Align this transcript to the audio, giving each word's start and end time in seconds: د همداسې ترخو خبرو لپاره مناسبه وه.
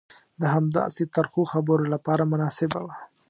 د 0.39 0.41
همداسې 0.55 1.03
ترخو 1.15 1.41
خبرو 1.51 1.85
لپاره 1.93 2.23
مناسبه 2.31 2.79
وه. 2.85 2.95